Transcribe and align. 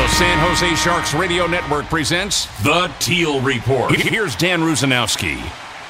The 0.00 0.08
San 0.08 0.38
Jose 0.38 0.74
Sharks 0.76 1.12
Radio 1.12 1.46
Network 1.46 1.84
presents 1.84 2.46
The 2.62 2.90
Teal 3.00 3.38
Report. 3.42 3.94
Here's 3.94 4.34
Dan 4.34 4.62
Rusanowsky. 4.62 5.38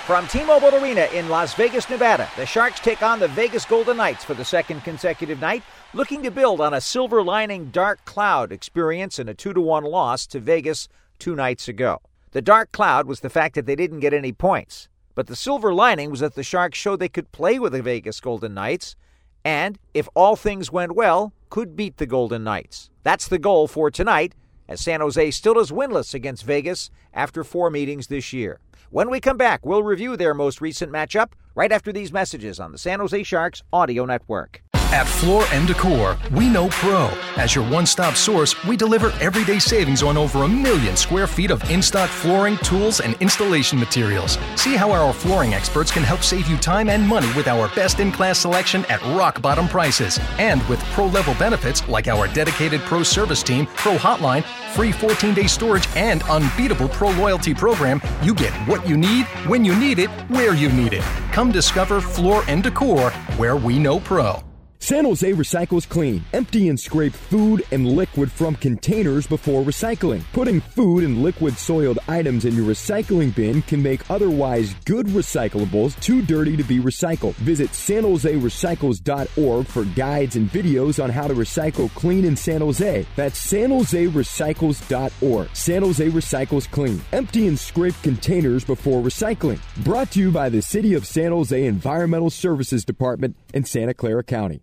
From 0.05 0.27
T-Mobile 0.27 0.75
Arena 0.83 1.03
in 1.15 1.29
Las 1.29 1.55
Vegas, 1.55 1.89
Nevada, 1.89 2.29
the 2.37 2.45
Sharks 2.45 2.81
take 2.81 3.05
on 3.05 3.20
the 3.20 3.29
Vegas 3.29 3.65
Golden 3.65 3.98
Knights 3.98 4.25
for 4.25 4.34
the 4.34 4.45
second 4.45 4.83
consecutive 4.83 5.39
night, 5.39 5.62
looking 5.95 6.25
to 6.25 6.33
build 6.33 6.61
on 6.61 6.75
a 6.75 6.81
silver 6.81 7.23
lining 7.23 7.67
dark 7.67 8.05
cloud 8.05 8.51
experience 8.51 9.20
in 9.20 9.29
a 9.29 9.34
2 9.34 9.53
to 9.53 9.61
1 9.61 9.84
loss 9.84 10.27
to 10.27 10.41
Vegas 10.41 10.89
two 11.20 11.37
nights 11.37 11.69
ago. 11.69 12.01
The 12.33 12.42
dark 12.42 12.73
cloud 12.73 13.06
was 13.06 13.20
the 13.20 13.31
fact 13.31 13.55
that 13.55 13.67
they 13.67 13.77
didn't 13.77 14.01
get 14.01 14.12
any 14.12 14.33
points, 14.33 14.89
but 15.15 15.29
the 15.29 15.37
silver 15.37 15.73
lining 15.73 16.11
was 16.11 16.19
that 16.19 16.34
the 16.34 16.42
Sharks 16.42 16.77
showed 16.77 16.98
they 16.98 17.09
could 17.09 17.31
play 17.31 17.61
with 17.61 17.75
the 17.75 17.81
Vegas 17.81 18.19
Golden 18.19 18.55
Knights 18.55 18.97
and, 19.45 19.79
if 19.95 20.09
all 20.17 20.34
things 20.34 20.73
went 20.73 20.97
well, 20.97 21.33
could 21.51 21.77
beat 21.77 21.99
the 21.99 22.07
Golden 22.07 22.45
Knights. 22.45 22.91
That's 23.03 23.29
the 23.29 23.39
goal 23.39 23.69
for 23.69 23.91
tonight, 23.91 24.35
as 24.69 24.81
San 24.81 25.01
Jose 25.01 25.31
still 25.33 25.59
is 25.59 25.71
winless 25.71 26.15
against 26.15 26.45
Vegas 26.45 26.91
after 27.13 27.45
four 27.45 27.70
meetings 27.70 28.07
this 28.07 28.33
year. 28.33 28.61
When 28.91 29.11
we 29.11 29.20
come 29.20 29.37
back, 29.37 29.67
we'll 29.67 29.83
review 29.83 30.17
their 30.17 30.33
most 30.33 30.61
recent 30.61 30.92
matchup 30.92 31.33
right 31.55 31.70
after 31.70 31.92
these 31.92 32.12
messages 32.12 32.59
on 32.59 32.73
the 32.73 32.79
San 32.79 33.01
Jose 33.01 33.23
Sharks 33.25 33.62
Audio 33.73 34.05
Network. 34.05 34.62
At 34.92 35.06
Floor 35.06 35.44
and 35.52 35.69
Decor, 35.69 36.19
we 36.33 36.48
know 36.48 36.69
pro. 36.69 37.06
As 37.36 37.55
your 37.55 37.64
one 37.70 37.86
stop 37.86 38.16
source, 38.16 38.60
we 38.64 38.77
deliver 38.77 39.12
everyday 39.20 39.60
savings 39.60 40.02
on 40.02 40.16
over 40.16 40.42
a 40.42 40.48
million 40.48 40.96
square 40.96 41.28
feet 41.28 41.52
of 41.52 41.62
in 41.70 41.80
stock 41.80 42.10
flooring, 42.10 42.56
tools, 42.58 42.98
and 42.98 43.14
installation 43.20 43.78
materials. 43.78 44.36
See 44.56 44.74
how 44.74 44.91
our 44.91 45.12
flooring 45.12 45.55
experts 45.55 45.92
can 45.92 46.02
help 46.02 46.22
save 46.22 46.48
you 46.48 46.56
time 46.56 46.88
and 46.88 47.06
money 47.06 47.33
with 47.36 47.46
our 47.46 47.68
best 47.77 48.00
in 48.00 48.11
class 48.11 48.41
selection 48.41 48.84
at 48.86 49.00
rock 49.16 49.41
bottom 49.41 49.68
prices. 49.68 50.18
And 50.38 50.61
with 50.68 50.80
pro 50.86 51.06
level 51.06 51.34
benefits 51.34 51.86
like 51.86 52.08
our 52.08 52.27
dedicated 52.27 52.80
pro 52.80 53.05
service 53.05 53.44
team, 53.44 53.66
pro 53.77 53.96
hotline, 53.96 54.42
free 54.74 54.91
14 54.91 55.34
day 55.34 55.46
storage, 55.46 55.86
and 55.94 56.24
unbeatable 56.24 56.88
pro 56.88 57.12
loyalty 57.12 57.55
program, 57.55 58.02
you 58.22 58.34
get 58.34 58.52
what 58.66 58.88
you 58.88 58.96
need, 58.96 59.27
when 59.46 59.64
you 59.64 59.77
need 59.77 60.00
it, 60.00 60.11
where 60.28 60.56
you 60.56 60.68
need 60.68 60.94
it. 60.94 61.05
Come 61.30 61.52
discover 61.52 62.00
Floor 62.00 62.42
and 62.48 62.61
Decor, 62.61 63.11
where 63.36 63.55
we 63.55 63.78
know 63.78 64.00
pro. 64.00 64.42
San 64.91 65.05
Jose 65.05 65.30
recycles 65.34 65.88
clean. 65.88 66.24
Empty 66.33 66.69
and 66.69 66.80
scrape 66.80 67.12
food 67.12 67.62
and 67.70 67.86
liquid 67.86 68.28
from 68.28 68.56
containers 68.56 69.24
before 69.24 69.62
recycling. 69.62 70.24
Putting 70.33 70.60
food 70.60 71.05
and 71.05 71.22
liquid 71.22 71.56
soiled 71.56 72.00
items 72.08 72.44
in 72.44 72.56
your 72.56 72.64
recycling 72.64 73.33
bin 73.33 73.62
can 73.62 73.80
make 73.80 74.11
otherwise 74.11 74.74
good 74.86 75.06
recyclables 75.06 75.94
too 76.00 76.22
dirty 76.22 76.56
to 76.56 76.64
be 76.64 76.80
recycled. 76.80 77.34
Visit 77.34 77.70
sanjoserecycles.org 77.70 79.66
for 79.68 79.84
guides 79.84 80.34
and 80.34 80.50
videos 80.50 81.00
on 81.00 81.08
how 81.08 81.28
to 81.28 81.34
recycle 81.34 81.88
clean 81.94 82.24
in 82.24 82.34
San 82.34 82.61
Jose. 82.61 83.06
That's 83.14 83.46
sanjoserecycles.org. 83.46 85.48
San 85.55 85.83
Jose 85.83 86.11
recycles 86.11 86.68
clean. 86.68 87.00
Empty 87.12 87.46
and 87.46 87.56
scrape 87.56 87.94
containers 88.02 88.64
before 88.64 89.00
recycling. 89.00 89.61
Brought 89.84 90.11
to 90.11 90.18
you 90.18 90.33
by 90.33 90.48
the 90.48 90.61
City 90.61 90.94
of 90.94 91.06
San 91.06 91.30
Jose 91.30 91.64
Environmental 91.64 92.29
Services 92.29 92.84
Department 92.84 93.36
in 93.55 93.64
Santa 93.64 93.95
Clara 93.95 94.24
County. 94.24 94.62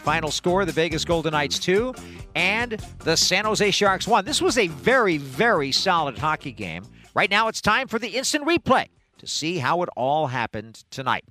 Final 0.00 0.30
score 0.30 0.64
the 0.64 0.72
Vegas 0.72 1.04
Golden 1.04 1.32
Knights 1.32 1.58
2 1.58 1.94
and 2.34 2.80
the 3.00 3.16
San 3.16 3.44
Jose 3.44 3.70
Sharks 3.70 4.08
1. 4.08 4.24
This 4.24 4.40
was 4.40 4.58
a 4.58 4.68
very, 4.68 5.18
very 5.18 5.72
solid 5.72 6.18
hockey 6.18 6.52
game. 6.52 6.84
Right 7.14 7.30
now 7.30 7.48
it's 7.48 7.60
time 7.60 7.86
for 7.86 7.98
the 7.98 8.08
instant 8.08 8.46
replay 8.46 8.86
to 9.18 9.26
see 9.26 9.58
how 9.58 9.82
it 9.82 9.88
all 9.96 10.28
happened 10.28 10.84
tonight. 10.90 11.24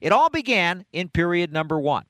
It 0.00 0.12
all 0.12 0.30
began 0.30 0.84
in 0.92 1.08
period 1.08 1.52
number 1.52 1.78
one. 1.78 2.04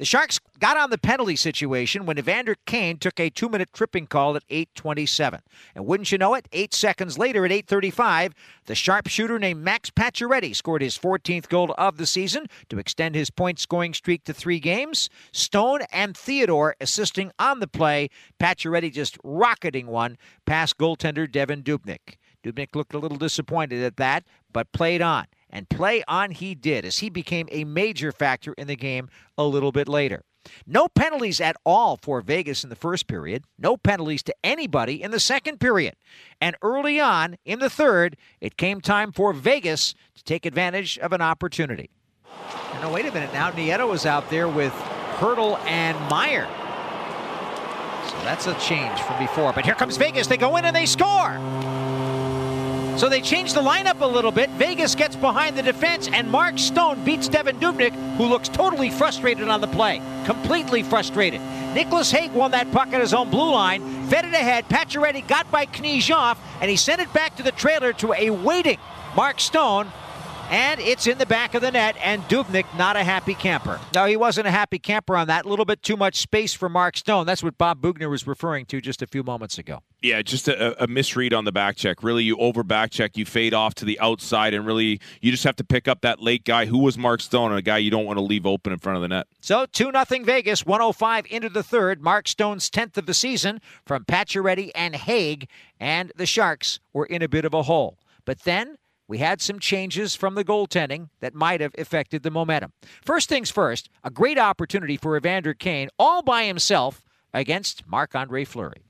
The 0.00 0.06
Sharks 0.06 0.40
got 0.58 0.78
on 0.78 0.88
the 0.88 0.96
penalty 0.96 1.36
situation 1.36 2.06
when 2.06 2.18
Evander 2.18 2.56
Kane 2.64 2.96
took 2.96 3.20
a 3.20 3.28
two-minute 3.28 3.68
tripping 3.74 4.06
call 4.06 4.34
at 4.34 4.44
8:27. 4.48 5.42
And 5.74 5.84
wouldn't 5.84 6.10
you 6.10 6.16
know 6.16 6.32
it, 6.32 6.48
8 6.52 6.72
seconds 6.72 7.18
later 7.18 7.44
at 7.44 7.52
8:35, 7.52 8.32
the 8.64 8.74
sharpshooter 8.74 9.38
named 9.38 9.62
Max 9.62 9.90
Pacioretty 9.90 10.56
scored 10.56 10.80
his 10.80 10.96
14th 10.96 11.50
goal 11.50 11.74
of 11.76 11.98
the 11.98 12.06
season 12.06 12.46
to 12.70 12.78
extend 12.78 13.14
his 13.14 13.28
point-scoring 13.28 13.92
streak 13.92 14.24
to 14.24 14.32
3 14.32 14.58
games. 14.58 15.10
Stone 15.32 15.82
and 15.92 16.16
Theodore 16.16 16.76
assisting 16.80 17.30
on 17.38 17.60
the 17.60 17.68
play, 17.68 18.08
Pacioretty 18.40 18.90
just 18.90 19.18
rocketing 19.22 19.86
one 19.86 20.16
past 20.46 20.78
goaltender 20.78 21.30
Devan 21.30 21.62
Dubnyk. 21.62 22.16
Dubnyk 22.42 22.74
looked 22.74 22.94
a 22.94 22.98
little 22.98 23.18
disappointed 23.18 23.82
at 23.82 23.98
that, 23.98 24.24
but 24.50 24.72
played 24.72 25.02
on 25.02 25.26
and 25.50 25.68
play 25.68 26.02
on 26.08 26.30
he 26.30 26.54
did 26.54 26.84
as 26.84 26.98
he 26.98 27.10
became 27.10 27.48
a 27.50 27.64
major 27.64 28.12
factor 28.12 28.52
in 28.54 28.66
the 28.66 28.76
game 28.76 29.08
a 29.36 29.44
little 29.44 29.72
bit 29.72 29.88
later. 29.88 30.22
No 30.66 30.88
penalties 30.88 31.40
at 31.40 31.56
all 31.66 31.98
for 32.00 32.20
Vegas 32.20 32.64
in 32.64 32.70
the 32.70 32.76
first 32.76 33.06
period. 33.06 33.44
No 33.58 33.76
penalties 33.76 34.22
to 34.24 34.34
anybody 34.42 35.02
in 35.02 35.10
the 35.10 35.20
second 35.20 35.60
period. 35.60 35.96
And 36.40 36.56
early 36.62 36.98
on 36.98 37.36
in 37.44 37.58
the 37.58 37.70
third, 37.70 38.16
it 38.40 38.56
came 38.56 38.80
time 38.80 39.12
for 39.12 39.32
Vegas 39.32 39.94
to 40.14 40.24
take 40.24 40.46
advantage 40.46 40.98
of 40.98 41.12
an 41.12 41.20
opportunity. 41.20 41.90
Now, 42.74 42.92
wait 42.92 43.04
a 43.04 43.12
minute 43.12 43.32
now. 43.32 43.50
Nieto 43.50 43.88
was 43.88 44.06
out 44.06 44.30
there 44.30 44.48
with 44.48 44.72
Hertl 45.18 45.58
and 45.66 45.98
Meier. 46.08 46.46
So 48.08 48.16
that's 48.24 48.46
a 48.46 48.54
change 48.54 48.98
from 49.00 49.18
before. 49.18 49.52
But 49.52 49.66
here 49.66 49.74
comes 49.74 49.96
Vegas. 49.98 50.26
They 50.26 50.38
go 50.38 50.56
in 50.56 50.64
and 50.64 50.74
they 50.74 50.86
score. 50.86 51.38
So 53.00 53.08
they 53.08 53.22
change 53.22 53.54
the 53.54 53.62
lineup 53.62 54.02
a 54.02 54.06
little 54.06 54.30
bit. 54.30 54.50
Vegas 54.50 54.94
gets 54.94 55.16
behind 55.16 55.56
the 55.56 55.62
defense, 55.62 56.06
and 56.12 56.30
Mark 56.30 56.58
Stone 56.58 57.02
beats 57.02 57.30
Devan 57.30 57.58
Dubnyk, 57.58 57.94
who 58.18 58.26
looks 58.26 58.46
totally 58.46 58.90
frustrated 58.90 59.48
on 59.48 59.62
the 59.62 59.68
play. 59.68 60.02
Completely 60.26 60.82
frustrated. 60.82 61.40
Nicholas 61.72 62.10
Hague 62.10 62.32
won 62.32 62.50
that 62.50 62.70
puck 62.72 62.92
at 62.92 63.00
his 63.00 63.14
own 63.14 63.30
blue 63.30 63.52
line, 63.52 64.06
fed 64.08 64.26
it 64.26 64.34
ahead. 64.34 64.68
Pacioretty 64.68 65.26
got 65.26 65.50
by 65.50 65.64
Knyzhov, 65.64 66.36
and 66.60 66.70
he 66.70 66.76
sent 66.76 67.00
it 67.00 67.10
back 67.14 67.36
to 67.36 67.42
the 67.42 67.52
trailer 67.52 67.94
to 67.94 68.12
a 68.12 68.28
waiting 68.28 68.76
Mark 69.16 69.40
Stone, 69.40 69.90
and 70.50 70.80
it's 70.80 71.06
in 71.06 71.16
the 71.18 71.26
back 71.26 71.54
of 71.54 71.62
the 71.62 71.70
net, 71.70 71.96
and 72.02 72.22
Dubnyk 72.24 72.66
not 72.76 72.96
a 72.96 73.04
happy 73.04 73.34
camper. 73.34 73.80
No, 73.94 74.04
he 74.06 74.16
wasn't 74.16 74.48
a 74.48 74.50
happy 74.50 74.80
camper 74.80 75.16
on 75.16 75.28
that. 75.28 75.44
A 75.44 75.48
little 75.48 75.64
bit 75.64 75.82
too 75.82 75.96
much 75.96 76.16
space 76.16 76.52
for 76.52 76.68
Mark 76.68 76.96
Stone. 76.96 77.26
That's 77.26 77.42
what 77.42 77.56
Bob 77.56 77.80
Boughner 77.80 78.10
was 78.10 78.26
referring 78.26 78.66
to 78.66 78.80
just 78.80 79.00
a 79.00 79.06
few 79.06 79.22
moments 79.22 79.58
ago. 79.58 79.82
Yeah, 80.02 80.22
just 80.22 80.48
a, 80.48 80.82
a 80.82 80.86
misread 80.86 81.32
on 81.32 81.44
the 81.44 81.52
back 81.52 81.76
check. 81.76 82.02
Really, 82.02 82.24
you 82.24 82.36
over 82.38 82.64
back 82.64 82.90
check, 82.90 83.16
you 83.16 83.24
fade 83.24 83.54
off 83.54 83.74
to 83.76 83.84
the 83.84 84.00
outside, 84.00 84.52
and 84.52 84.66
really, 84.66 85.00
you 85.20 85.30
just 85.30 85.44
have 85.44 85.56
to 85.56 85.64
pick 85.64 85.86
up 85.86 86.00
that 86.00 86.20
late 86.20 86.44
guy 86.44 86.66
who 86.66 86.78
was 86.78 86.98
Mark 86.98 87.20
Stone, 87.20 87.52
a 87.52 87.62
guy 87.62 87.78
you 87.78 87.90
don't 87.90 88.04
want 88.04 88.16
to 88.16 88.24
leave 88.24 88.44
open 88.44 88.72
in 88.72 88.78
front 88.78 88.96
of 88.96 89.02
the 89.02 89.08
net. 89.08 89.28
So 89.40 89.66
2 89.66 89.92
0 89.92 90.24
Vegas, 90.24 90.66
105 90.66 91.26
into 91.30 91.48
the 91.48 91.62
third. 91.62 92.02
Mark 92.02 92.26
Stone's 92.26 92.68
10th 92.68 92.96
of 92.96 93.06
the 93.06 93.14
season 93.14 93.60
from 93.84 94.04
Pacioretty 94.04 94.70
and 94.74 94.96
Hague, 94.96 95.48
and 95.78 96.12
the 96.16 96.26
Sharks 96.26 96.80
were 96.92 97.06
in 97.06 97.22
a 97.22 97.28
bit 97.28 97.44
of 97.44 97.54
a 97.54 97.62
hole. 97.62 97.98
But 98.24 98.40
then 98.40 98.76
we 99.10 99.18
had 99.18 99.42
some 99.42 99.58
changes 99.58 100.14
from 100.14 100.36
the 100.36 100.44
goaltending 100.44 101.08
that 101.18 101.34
might 101.34 101.60
have 101.60 101.74
affected 101.76 102.22
the 102.22 102.30
momentum. 102.30 102.72
First 103.04 103.28
things 103.28 103.50
first, 103.50 103.90
a 104.04 104.10
great 104.10 104.38
opportunity 104.38 104.96
for 104.96 105.16
Evander 105.16 105.52
Kane 105.52 105.88
all 105.98 106.22
by 106.22 106.44
himself 106.44 107.02
against 107.34 107.84
Marc 107.88 108.14
Andre 108.14 108.44
Fleury. 108.44 108.84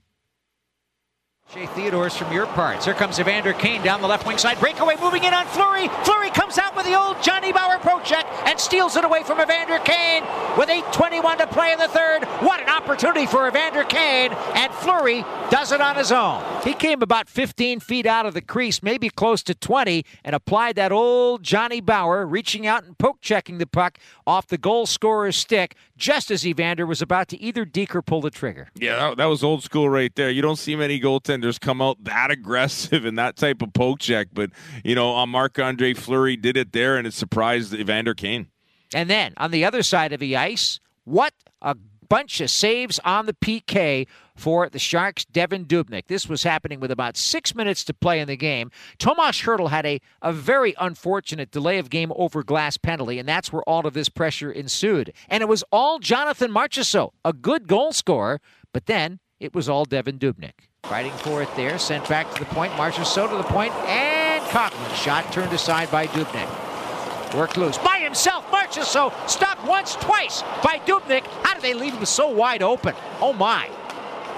Shea 1.53 1.67
Theodore's 1.67 2.17
from 2.17 2.33
your 2.33 2.47
parts. 2.47 2.85
Here 2.85 2.95
comes 2.95 3.19
Evander 3.19 3.53
Kane 3.53 3.83
down 3.83 4.01
the 4.01 4.07
left 4.07 4.25
wing 4.25 4.39
side. 4.39 4.61
Breakaway 4.61 4.95
moving 5.01 5.25
in 5.25 5.35
on 5.35 5.47
Fleury. 5.47 5.89
Fleury 6.05 6.31
comes 6.31 6.59
out 6.59 6.77
with 6.77 6.87
the 6.87 6.95
old 6.95 7.21
Johnny 7.25 7.53
Bower 7.53 7.79
poke 7.79 8.05
check 8.05 8.25
and 8.47 8.61
steals 8.61 8.95
it 8.95 9.05
away 9.05 9.25
from 9.25 9.41
Evander 9.41 9.81
Kane 9.81 10.23
with 10.57 10.69
8.21 10.69 11.39
to 11.39 11.49
play 11.49 11.73
in 11.73 11.79
the 11.81 11.89
third. 11.89 12.23
What 12.47 12.61
an 12.61 12.69
opportunity 12.69 13.27
for 13.27 13.49
Evander 13.49 13.83
Kane. 13.83 14.31
And 14.55 14.73
Fleury 14.75 15.25
does 15.51 15.73
it 15.73 15.81
on 15.81 15.97
his 15.97 16.13
own. 16.13 16.41
He 16.63 16.73
came 16.73 17.03
about 17.03 17.29
15 17.29 17.81
feet 17.81 18.07
out 18.07 18.27
of 18.27 18.35
the 18.35 18.43
crease, 18.43 18.81
maybe 18.81 19.11
close 19.11 19.43
to 19.43 19.55
20, 19.57 20.05
and 20.23 20.37
applied 20.37 20.77
that 20.77 20.93
old 20.93 21.43
Johnny 21.43 21.81
Bower, 21.81 22.27
reaching 22.27 22.65
out 22.65 22.85
and 22.85 22.97
poke 22.97 23.21
checking 23.21 23.59
the 23.59 23.67
puck 23.67 23.99
off 24.25 24.47
the 24.47 24.59
goal 24.59 24.87
scorer's 24.87 25.35
stick 25.35 25.75
just 26.01 26.31
as 26.31 26.47
Evander 26.47 26.87
was 26.87 27.01
about 27.01 27.29
to 27.29 27.41
either 27.41 27.65
deke 27.65 27.95
or 27.95 28.03
pull 28.03 28.23
the 28.23 28.31
trigger. 28.31 28.69
Yeah, 28.75 28.97
that, 28.97 29.19
that 29.19 29.27
was 29.27 29.45
old 29.45 29.63
school 29.63 29.89
right 29.89 30.13
there. 30.17 30.31
You 30.31 30.43
don't 30.43 30.57
see 30.57 30.75
many 30.75 30.99
goaltenders 30.99 31.61
come 31.61 31.81
out 31.81 32.03
that 32.05 32.31
aggressive 32.31 33.05
and 33.05 33.19
that 33.19 33.37
type 33.37 33.63
of 33.63 33.73
poke 33.73 34.01
check, 34.01 34.29
but 34.33 34.51
you 34.83 34.95
know, 34.95 35.17
uh, 35.17 35.27
Marc 35.27 35.59
Andre 35.59 35.95
Fleury 35.95 36.37
did 36.37 36.57
it 36.57 36.73
there, 36.73 36.97
and 36.97 37.07
it 37.07 37.13
surprised 37.13 37.73
Evander 37.75 38.15
Kane. 38.15 38.49
And 38.93 39.09
then 39.09 39.35
on 39.37 39.53
the 39.53 39.65
other 39.65 39.83
side 39.83 40.13
of 40.13 40.19
the 40.19 40.37
ice, 40.37 40.81
what 41.05 41.35
a 41.63 41.77
bunch 42.11 42.41
of 42.41 42.51
saves 42.51 42.99
on 43.05 43.25
the 43.25 43.33
PK 43.33 44.07
for 44.35 44.69
the 44.69 44.79
Sharks, 44.79 45.25
Devan 45.25 45.65
Dubnyk. 45.65 46.09
This 46.09 46.29
was 46.29 46.43
happening 46.43 46.81
with 46.81 46.91
about 46.91 47.17
six 47.17 47.55
minutes 47.55 47.85
to 47.85 47.95
play 47.95 48.21
in 48.21 48.27
the 48.27 48.37
game. 48.37 48.71
Tomas 48.99 49.43
Hertl 49.43 49.71
had 49.71 49.87
a, 49.87 50.01
a 50.21 50.33
very 50.33 50.75
unfortunate 50.79 51.51
delay 51.51 51.79
of 51.79 51.89
game 51.89 52.13
over 52.17 52.43
glass 52.43 52.77
penalty, 52.77 53.19
and 53.19 53.29
that's 53.29 53.53
where 53.53 53.63
all 53.63 53.87
of 53.87 53.95
this 53.95 54.09
pressure 54.09 54.51
ensued. 54.51 55.13
And 55.29 55.41
it 55.41 55.49
was 55.49 55.63
all 55.71 56.01
Jonathan 56.01 56.51
Marchessault, 56.51 57.13
a 57.25 57.33
good 57.33 57.69
goal 57.69 57.93
scorer, 57.93 58.41
but 58.75 58.87
then 58.87 59.21
it 59.39 59.55
was 59.55 59.69
all 59.69 59.87
Devan 59.87 60.19
Dubnyk. 60.19 60.69
Fighting 60.83 61.13
for 61.13 61.43
it 61.43 61.55
there, 61.55 61.79
sent 61.79 62.09
back 62.09 62.33
to 62.35 62.41
the 62.41 62.47
point. 62.47 62.73
Marchessault 62.73 63.31
to 63.31 63.37
the 63.37 63.45
point, 63.45 63.73
and 63.87 64.43
Coghlan 64.47 64.95
shot 64.97 65.33
turned 65.33 65.53
aside 65.53 65.91
by 65.93 66.09
Dubnyk. 66.09 66.71
Work 67.35 67.57
loose 67.57 67.79
by 67.79 67.99
himself. 67.99 68.45
Marchessault 68.51 69.13
stopped 69.29 69.65
once, 69.65 69.95
twice 69.97 70.43
by 70.65 70.81
Dubnyk. 70.85 71.20
They 71.61 71.75
leave 71.75 71.95
him 71.95 72.05
so 72.05 72.29
wide 72.29 72.63
open? 72.63 72.95
Oh 73.21 73.33
my! 73.33 73.69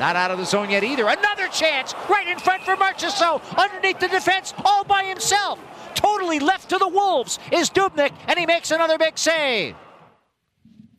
Not 0.01 0.17
out 0.17 0.31
of 0.31 0.39
the 0.39 0.45
zone 0.45 0.71
yet 0.71 0.85
either. 0.85 1.07
Another 1.07 1.49
chance 1.49 1.95
right 2.09 2.27
in 2.27 2.39
front 2.39 2.63
for 2.65 2.77
Marchessault 2.77 3.43
underneath 3.57 4.01
the 4.01 4.09
defense, 4.09 4.55
all 4.65 4.85
by 4.85 5.05
himself. 5.05 5.59
Totally 5.95 6.41
left 6.41 6.71
to 6.71 6.79
the 6.79 6.89
Wolves 6.89 7.39
is 7.53 7.71
Dubnyk, 7.71 8.13
and 8.27 8.39
he 8.39 8.47
makes 8.47 8.71
another 8.71 8.99
big 8.99 9.19
save. 9.19 9.77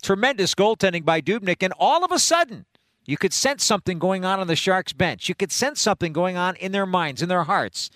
Tremendous 0.02 0.54
goaltending 0.54 1.04
by 1.04 1.22
Dubnyk, 1.22 1.64
and 1.64 1.74
all 1.80 2.04
of 2.04 2.12
a 2.12 2.20
sudden, 2.20 2.66
you 3.06 3.18
could 3.18 3.34
sense 3.34 3.64
something 3.64 4.00
going 4.00 4.24
on 4.24 4.40
on 4.40 4.48
the 4.48 4.56
Sharks 4.56 4.94
bench. 4.94 5.28
You 5.28 5.36
could 5.36 5.52
sense 5.52 5.82
something 5.82 6.14
going 6.14 6.38
on 6.38 6.56
in 6.58 6.72
their 6.72 6.86
minds, 6.86 7.22
in 7.22 7.30
their 7.30 7.44
hearts. 7.44 7.90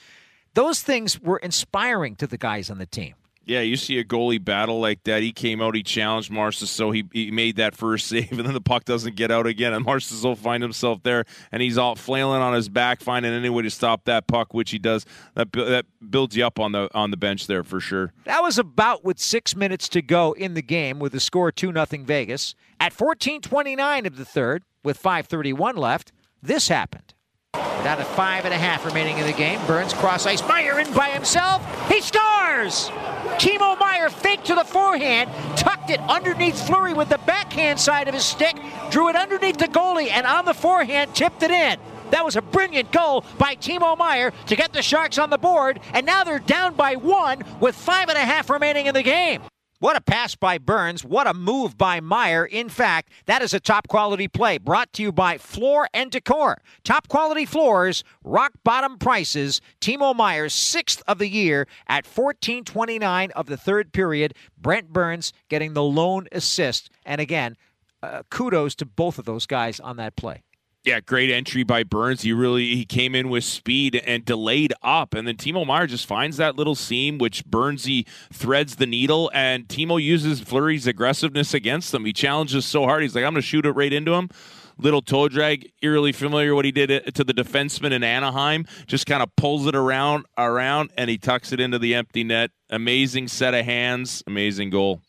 Those 0.53 0.81
things 0.81 1.19
were 1.21 1.37
inspiring 1.37 2.15
to 2.17 2.27
the 2.27 2.37
guys 2.37 2.69
on 2.69 2.77
the 2.77 2.85
team. 2.85 3.15
Yeah, 3.47 3.61
you 3.61 3.77
see 3.77 3.97
a 3.97 4.03
goalie 4.03 4.43
battle 4.43 4.81
like 4.81 5.05
that. 5.05 5.21
He 5.21 5.31
came 5.31 5.61
out, 5.61 5.73
he 5.73 5.81
challenged 5.81 6.29
Marchessault 6.29 6.93
he, 6.93 7.05
he 7.13 7.31
made 7.31 7.55
that 7.55 7.75
first 7.75 8.07
save, 8.09 8.33
and 8.33 8.45
then 8.45 8.53
the 8.53 8.61
puck 8.61 8.83
doesn't 8.83 9.15
get 9.15 9.31
out 9.31 9.47
again, 9.47 9.73
and 9.73 9.85
Marcus 9.85 10.21
will 10.21 10.35
find 10.35 10.61
himself 10.61 11.01
there, 11.03 11.23
and 11.49 11.61
he's 11.61 11.77
all 11.77 11.95
flailing 11.95 12.41
on 12.41 12.53
his 12.53 12.67
back, 12.67 12.99
finding 12.99 13.31
any 13.31 13.49
way 13.49 13.63
to 13.63 13.69
stop 13.69 14.03
that 14.03 14.27
puck, 14.27 14.53
which 14.53 14.71
he 14.71 14.77
does. 14.77 15.05
That 15.35 15.53
that 15.53 15.85
builds 16.09 16.35
you 16.35 16.45
up 16.45 16.59
on 16.59 16.73
the 16.73 16.89
on 16.93 17.11
the 17.11 17.17
bench 17.17 17.47
there 17.47 17.63
for 17.63 17.79
sure. 17.79 18.11
That 18.25 18.41
was 18.41 18.59
about 18.59 19.05
with 19.05 19.17
six 19.17 19.55
minutes 19.55 19.87
to 19.89 20.01
go 20.01 20.33
in 20.33 20.53
the 20.53 20.61
game, 20.61 20.99
with 20.99 21.13
the 21.13 21.21
score 21.21 21.51
two 21.51 21.71
nothing 21.71 22.05
Vegas. 22.05 22.53
At 22.81 22.91
fourteen 22.91 23.39
twenty 23.39 23.77
nine 23.77 24.05
of 24.05 24.17
the 24.17 24.25
third, 24.25 24.63
with 24.83 24.97
five 24.97 25.27
thirty 25.27 25.53
one 25.53 25.77
left, 25.77 26.11
this 26.43 26.67
happened. 26.67 27.13
Down 27.53 27.97
to 27.97 28.03
five 28.03 28.43
and 28.43 28.53
a 28.53 28.57
half 28.57 28.85
remaining 28.85 29.19
in 29.19 29.25
the 29.25 29.31
game. 29.31 29.65
Burns 29.65 29.93
cross 29.93 30.25
ice. 30.25 30.45
Meier 30.45 30.79
in 30.79 30.93
by 30.93 31.09
himself. 31.09 31.63
He 31.89 32.01
scores! 32.01 32.91
Timo 33.39 33.77
Meier 33.79 34.09
faked 34.09 34.45
to 34.45 34.55
the 34.55 34.63
forehand, 34.63 35.29
tucked 35.55 35.91
it 35.91 35.99
underneath 36.01 36.65
Fleury 36.65 36.93
with 36.93 37.09
the 37.09 37.19
backhand 37.19 37.79
side 37.79 38.07
of 38.07 38.13
his 38.13 38.25
stick, 38.25 38.55
drew 38.89 39.09
it 39.09 39.15
underneath 39.15 39.57
the 39.57 39.67
goalie, 39.67 40.09
and 40.09 40.25
on 40.25 40.45
the 40.45 40.53
forehand 40.53 41.13
tipped 41.13 41.43
it 41.43 41.51
in. 41.51 41.77
That 42.09 42.25
was 42.25 42.35
a 42.35 42.41
brilliant 42.41 42.91
goal 42.91 43.23
by 43.37 43.55
Timo 43.55 43.97
Meier 43.97 44.31
to 44.47 44.55
get 44.55 44.73
the 44.73 44.81
Sharks 44.81 45.17
on 45.17 45.29
the 45.29 45.37
board, 45.37 45.79
and 45.93 46.05
now 46.05 46.23
they're 46.23 46.39
down 46.39 46.73
by 46.73 46.95
one 46.95 47.43
with 47.59 47.75
five 47.75 48.09
and 48.09 48.17
a 48.17 48.21
half 48.21 48.49
remaining 48.49 48.87
in 48.87 48.93
the 48.93 49.03
game. 49.03 49.41
What 49.79 49.95
a 49.95 50.01
pass 50.01 50.33
by 50.33 50.57
Burns. 50.57 51.05
What 51.05 51.27
a 51.27 51.35
move 51.35 51.77
by 51.77 51.99
Meier. 51.99 52.45
In 52.45 52.67
fact, 52.67 53.11
that 53.27 53.43
is 53.43 53.53
a 53.53 53.59
top 53.59 53.87
quality 53.87 54.27
play 54.27 54.57
brought 54.57 54.91
to 54.93 55.03
you 55.03 55.11
by 55.11 55.37
Floor 55.37 55.87
and 55.93 56.09
Decor. 56.09 56.63
Top 56.83 57.07
quality 57.07 57.45
floors, 57.45 58.03
rock 58.23 58.53
bottom 58.63 58.97
prices. 58.97 59.61
Timo 59.79 60.15
Meier's 60.15 60.55
sixth 60.55 61.03
of 61.07 61.19
the 61.19 61.29
year 61.29 61.67
at 61.87 62.07
14:29 62.07 63.29
of 63.31 63.45
the 63.45 63.57
third 63.57 63.93
period. 63.93 64.33
Brent 64.57 64.91
Burns 64.91 65.31
getting 65.47 65.75
the 65.75 65.83
lone 65.83 66.27
assist. 66.31 66.89
And 67.05 67.21
again, 67.21 67.55
uh, 68.01 68.23
kudos 68.31 68.73
to 68.75 68.85
both 68.85 69.19
of 69.19 69.25
those 69.25 69.45
guys 69.45 69.79
on 69.79 69.97
that 69.97 70.15
play. 70.15 70.41
Yeah, 70.87 71.01
great 71.01 71.29
entry 71.29 71.63
by 71.63 71.83
Burns. 71.83 72.21
He 72.21 72.31
really 72.31 72.73
he 72.73 72.85
came 72.85 73.13
in 73.13 73.27
with 73.27 73.43
speed 73.43 74.01
and 74.07 74.23
delayed 74.23 74.73
up, 74.81 75.13
and 75.13 75.27
then 75.27 75.35
Timo 75.35 75.67
Meier 75.67 75.85
just 75.85 76.05
finds 76.05 76.37
that 76.37 76.55
little 76.55 76.75
seam, 76.75 77.17
which 77.17 77.43
Burnsy 77.43 78.07
threads 78.31 78.77
the 78.77 78.85
needle, 78.85 79.29
and 79.33 79.67
Timo 79.67 80.01
uses 80.01 80.39
Fleury's 80.39 80.87
aggressiveness 80.87 81.53
against 81.53 81.91
them. 81.91 82.05
He 82.05 82.13
challenges 82.13 82.65
so 82.65 82.85
hard. 82.85 83.01
He's 83.01 83.15
like, 83.15 83.25
I'm 83.25 83.33
going 83.33 83.41
to 83.41 83.45
shoot 83.45 83.65
it 83.65 83.73
right 83.73 83.91
into 83.91 84.13
him. 84.13 84.29
Little 84.77 85.01
toe 85.01 85.27
drag, 85.27 85.69
eerily 85.81 86.13
familiar 86.13 86.55
what 86.55 86.63
he 86.63 86.71
did 86.71 87.13
to 87.13 87.23
the 87.25 87.33
defenseman 87.33 87.91
in 87.91 88.01
Anaheim. 88.01 88.65
Just 88.85 89.07
kind 89.07 89.21
of 89.21 89.35
pulls 89.35 89.67
it 89.67 89.75
around, 89.75 90.25
around, 90.37 90.91
and 90.97 91.09
he 91.09 91.17
tucks 91.17 91.51
it 91.51 91.59
into 91.59 91.79
the 91.79 91.95
empty 91.95 92.23
net. 92.23 92.51
Amazing 92.69 93.27
set 93.27 93.53
of 93.53 93.65
hands, 93.65 94.23
amazing 94.25 94.69
goal. 94.69 95.01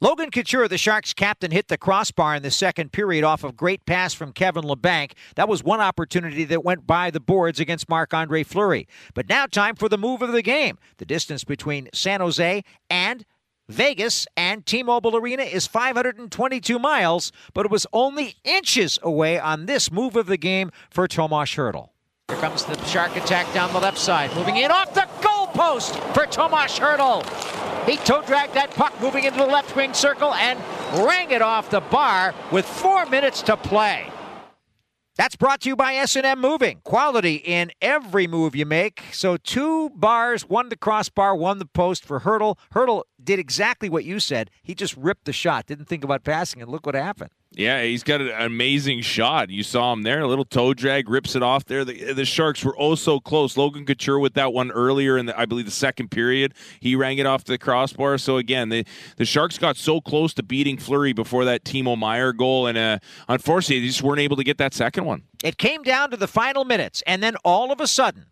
Logan 0.00 0.30
Couture, 0.30 0.66
the 0.66 0.76
Sharks 0.76 1.14
captain, 1.14 1.52
hit 1.52 1.68
the 1.68 1.78
crossbar 1.78 2.34
in 2.34 2.42
the 2.42 2.50
second 2.50 2.90
period 2.90 3.22
off 3.22 3.44
of 3.44 3.56
great 3.56 3.86
pass 3.86 4.12
from 4.12 4.32
Kevin 4.32 4.64
Labanc. 4.64 5.12
That 5.36 5.48
was 5.48 5.62
one 5.62 5.80
opportunity 5.80 6.44
that 6.44 6.64
went 6.64 6.84
by 6.86 7.10
the 7.10 7.20
boards 7.20 7.60
against 7.60 7.88
Marc 7.88 8.12
Andre 8.12 8.42
Fleury. 8.42 8.88
But 9.14 9.28
now, 9.28 9.46
time 9.46 9.76
for 9.76 9.88
the 9.88 9.96
move 9.96 10.20
of 10.20 10.32
the 10.32 10.42
game. 10.42 10.78
The 10.96 11.06
distance 11.06 11.44
between 11.44 11.88
San 11.94 12.20
Jose 12.20 12.64
and 12.90 13.24
Vegas 13.68 14.26
and 14.36 14.66
T 14.66 14.82
Mobile 14.82 15.16
Arena 15.16 15.44
is 15.44 15.66
522 15.68 16.78
miles, 16.78 17.30
but 17.54 17.64
it 17.64 17.70
was 17.70 17.86
only 17.92 18.34
inches 18.42 18.98
away 19.00 19.38
on 19.38 19.66
this 19.66 19.92
move 19.92 20.16
of 20.16 20.26
the 20.26 20.36
game 20.36 20.72
for 20.90 21.06
Tomas 21.06 21.50
Hertl. 21.54 21.90
Here 22.28 22.38
comes 22.38 22.64
the 22.64 22.82
Shark 22.86 23.14
attack 23.16 23.52
down 23.54 23.72
the 23.72 23.80
left 23.80 23.98
side, 23.98 24.34
moving 24.34 24.56
in 24.56 24.72
off 24.72 24.92
the 24.92 25.08
goal 25.22 25.46
post 25.46 25.96
for 26.14 26.26
Tomas 26.26 26.78
Hertl. 26.78 27.53
He 27.86 27.96
toe 27.98 28.22
dragged 28.22 28.54
that 28.54 28.70
puck 28.70 28.98
moving 29.00 29.24
into 29.24 29.38
the 29.38 29.46
left 29.46 29.76
wing 29.76 29.92
circle 29.92 30.32
and 30.34 30.58
rang 31.06 31.30
it 31.30 31.42
off 31.42 31.70
the 31.70 31.80
bar 31.80 32.34
with 32.50 32.64
four 32.64 33.04
minutes 33.06 33.42
to 33.42 33.56
play. 33.56 34.10
That's 35.16 35.36
brought 35.36 35.60
to 35.60 35.68
you 35.68 35.76
by 35.76 35.94
S&M 35.94 36.40
Moving. 36.40 36.80
Quality 36.82 37.36
in 37.36 37.70
every 37.80 38.26
move 38.26 38.56
you 38.56 38.66
make. 38.66 39.04
So 39.12 39.36
two 39.36 39.90
bars, 39.90 40.48
one 40.48 40.70
the 40.70 40.76
crossbar, 40.76 41.36
one 41.36 41.58
the 41.58 41.66
post 41.66 42.04
for 42.04 42.20
Hertl. 42.20 42.58
Hertl 42.72 43.02
did 43.22 43.38
exactly 43.38 43.88
what 43.88 44.04
you 44.04 44.18
said. 44.18 44.50
He 44.62 44.74
just 44.74 44.96
ripped 44.96 45.26
the 45.26 45.32
shot, 45.32 45.66
didn't 45.66 45.84
think 45.84 46.02
about 46.02 46.24
passing, 46.24 46.60
and 46.60 46.70
look 46.70 46.84
what 46.84 46.96
happened. 46.96 47.30
Yeah, 47.56 47.82
he's 47.82 48.02
got 48.02 48.20
an 48.20 48.30
amazing 48.30 49.02
shot. 49.02 49.48
You 49.48 49.62
saw 49.62 49.92
him 49.92 50.02
there, 50.02 50.20
a 50.20 50.26
little 50.26 50.44
toe 50.44 50.74
drag, 50.74 51.08
rips 51.08 51.36
it 51.36 51.42
off 51.42 51.64
there. 51.64 51.84
The, 51.84 52.12
the 52.12 52.24
Sharks 52.24 52.64
were 52.64 52.74
oh 52.78 52.96
so 52.96 53.20
close. 53.20 53.56
Logan 53.56 53.86
Couture 53.86 54.18
with 54.18 54.34
that 54.34 54.52
one 54.52 54.72
earlier 54.72 55.16
in 55.16 55.26
the, 55.26 55.38
I 55.38 55.46
believe, 55.46 55.64
the 55.64 55.70
second 55.70 56.10
period. 56.10 56.54
He 56.80 56.96
rang 56.96 57.18
it 57.18 57.26
off 57.26 57.44
the 57.44 57.56
crossbar. 57.56 58.18
So 58.18 58.38
again, 58.38 58.70
the 58.70 58.84
the 59.16 59.24
Sharks 59.24 59.58
got 59.58 59.76
so 59.76 60.00
close 60.00 60.34
to 60.34 60.42
beating 60.42 60.78
Fleury 60.78 61.12
before 61.12 61.44
that 61.44 61.64
Timo 61.64 61.96
Meier 61.96 62.32
goal, 62.32 62.66
and 62.66 62.76
uh, 62.76 62.98
unfortunately, 63.28 63.80
they 63.80 63.86
just 63.86 64.02
weren't 64.02 64.20
able 64.20 64.36
to 64.36 64.44
get 64.44 64.58
that 64.58 64.74
second 64.74 65.04
one. 65.04 65.22
It 65.44 65.56
came 65.56 65.82
down 65.82 66.10
to 66.10 66.16
the 66.16 66.28
final 66.28 66.64
minutes, 66.64 67.02
and 67.06 67.22
then 67.22 67.36
all 67.44 67.70
of 67.70 67.80
a 67.80 67.86
sudden, 67.86 68.26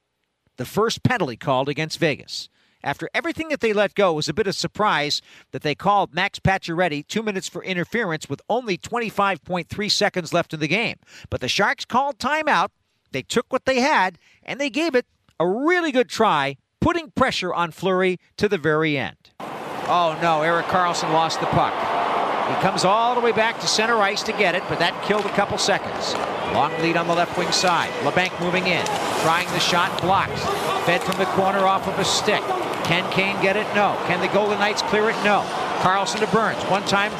the 0.56 0.64
first 0.64 1.02
penalty 1.02 1.36
called 1.36 1.68
against 1.68 1.98
Vegas 1.98 2.48
after 2.84 3.08
everything 3.14 3.48
that 3.48 3.60
they 3.60 3.72
let 3.72 3.94
go, 3.94 4.12
was 4.12 4.28
a 4.28 4.34
bit 4.34 4.46
of 4.46 4.54
surprise 4.54 5.22
that 5.52 5.62
they 5.62 5.74
called 5.74 6.14
Max 6.14 6.38
Pacioretty 6.38 7.06
two 7.06 7.22
minutes 7.22 7.48
for 7.48 7.62
interference 7.64 8.28
with 8.28 8.40
only 8.48 8.76
25.3 8.76 9.90
seconds 9.90 10.32
left 10.32 10.52
in 10.52 10.60
the 10.60 10.68
game. 10.68 10.96
But 11.30 11.40
the 11.40 11.48
Sharks 11.48 11.84
called 11.84 12.18
timeout. 12.18 12.68
They 13.12 13.22
took 13.22 13.46
what 13.52 13.66
they 13.66 13.80
had 13.80 14.18
and 14.42 14.60
they 14.60 14.70
gave 14.70 14.94
it 14.94 15.06
a 15.38 15.46
really 15.46 15.92
good 15.92 16.08
try, 16.08 16.56
putting 16.80 17.10
pressure 17.10 17.52
on 17.52 17.70
Fleury 17.70 18.18
to 18.36 18.48
the 18.48 18.58
very 18.58 18.96
end. 18.96 19.30
Oh 19.40 20.18
no, 20.22 20.42
Erik 20.42 20.66
Karlsson 20.66 21.12
lost 21.12 21.40
the 21.40 21.46
puck. 21.46 21.74
He 22.48 22.54
comes 22.62 22.84
all 22.84 23.14
the 23.14 23.20
way 23.20 23.32
back 23.32 23.60
to 23.60 23.66
center 23.66 23.96
ice 23.96 24.22
to 24.24 24.32
get 24.32 24.54
it, 24.54 24.62
but 24.68 24.78
that 24.78 25.00
killed 25.04 25.24
a 25.24 25.32
couple 25.34 25.58
seconds. 25.58 26.14
Long 26.52 26.72
lead 26.82 26.96
on 26.96 27.06
the 27.06 27.14
left 27.14 27.38
wing 27.38 27.50
side. 27.52 27.90
Labanc 28.04 28.38
moving 28.40 28.66
in, 28.66 28.84
trying 29.22 29.48
the 29.48 29.60
shot, 29.60 30.00
blocked. 30.02 30.38
Fed 30.84 31.02
from 31.02 31.18
the 31.18 31.24
corner 31.26 31.60
off 31.60 31.86
of 31.86 31.98
a 31.98 32.04
stick. 32.04 32.42
Can 32.84 33.10
Kane 33.12 33.40
get 33.42 33.56
it? 33.56 33.66
No. 33.74 33.96
Can 34.06 34.20
the 34.20 34.28
Golden 34.28 34.58
Knights 34.58 34.82
clear 34.82 35.10
it? 35.10 35.16
No. 35.24 35.42
Karlsson 35.80 36.20
to 36.20 36.26
Burns. 36.28 36.62
One 36.64 36.84
time, 36.84 37.12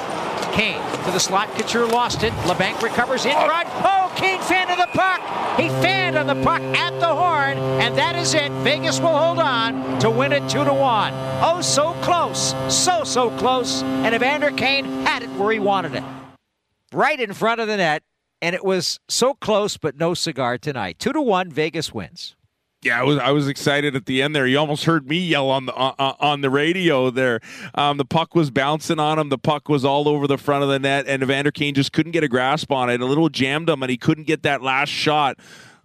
Kane 0.52 0.81
to 1.04 1.11
the 1.11 1.19
slot. 1.19 1.49
Couture 1.57 1.87
lost 1.87 2.23
it. 2.23 2.33
Labanc 2.45 2.83
recovers 2.83 3.25
in 3.25 3.33
front. 3.33 3.69
Oh, 3.73 4.12
Kane 4.16 4.40
fanned 4.40 4.71
the 4.71 4.87
puck. 4.92 5.21
He 5.59 5.69
fanned 5.69 6.16
on 6.16 6.26
the 6.26 6.42
puck 6.42 6.61
at 6.61 6.99
the 7.00 7.07
horn, 7.07 7.59
and 7.81 7.97
that 7.97 8.16
is 8.16 8.35
it. 8.35 8.50
Vegas 8.62 9.00
will 9.00 9.16
hold 9.16 9.38
on 9.38 9.99
to 10.00 10.11
win 10.11 10.33
it 10.33 10.49
two 10.49 10.64
to 10.64 10.73
one. 10.73 11.12
Oh, 11.42 11.61
so 11.61 11.92
close, 12.02 12.54
so 12.69 13.04
so 13.04 13.31
close. 13.38 13.83
And 13.83 14.14
Evander 14.14 14.50
Kane 14.50 14.85
had 15.07 15.23
it 15.23 15.31
where 15.31 15.52
he 15.52 15.59
wanted 15.59 15.95
it, 15.95 16.04
right 16.92 17.21
in 17.21 17.33
front 17.33 17.61
of 17.61 17.69
the 17.69 17.76
net, 17.76 18.02
and 18.40 18.54
it 18.54 18.64
was 18.64 18.99
so 19.09 19.35
close, 19.35 19.76
but 19.76 19.97
no 19.97 20.14
cigar 20.14 20.59
tonight. 20.59 20.99
Two 20.99 21.12
to 21.12 21.23
one, 21.23 21.50
Vegas 21.50 21.92
wins. 21.92 22.35
Yeah, 22.82 22.98
I 22.98 23.04
was 23.04 23.16
I 23.18 23.30
was 23.30 23.46
excited 23.46 23.94
at 23.94 24.06
the 24.06 24.22
end 24.22 24.34
there. 24.34 24.44
You 24.44 24.58
almost 24.58 24.86
heard 24.86 25.08
me 25.08 25.18
yell 25.18 25.50
on 25.50 25.66
the 25.66 25.74
uh, 25.74 25.94
uh, 25.98 26.14
on 26.18 26.40
the 26.40 26.50
radio 26.50 27.10
there. 27.10 27.38
Um, 27.76 27.96
the 27.96 28.04
puck 28.04 28.34
was 28.34 28.50
bouncing 28.50 28.98
on 28.98 29.20
him. 29.20 29.28
The 29.28 29.38
puck 29.38 29.68
was 29.68 29.84
all 29.84 30.08
over 30.08 30.26
the 30.26 30.36
front 30.36 30.64
of 30.64 30.68
the 30.68 30.80
net, 30.80 31.06
and 31.06 31.22
Evander 31.22 31.52
Kane 31.52 31.74
just 31.74 31.92
couldn't 31.92 32.10
get 32.10 32.24
a 32.24 32.28
grasp 32.28 32.72
on 32.72 32.90
it. 32.90 33.00
A 33.00 33.06
little 33.06 33.28
jammed 33.28 33.68
him, 33.70 33.84
and 33.84 33.90
he 33.90 33.96
couldn't 33.96 34.24
get 34.24 34.42
that 34.42 34.62
last 34.62 34.88
shot. 34.88 35.38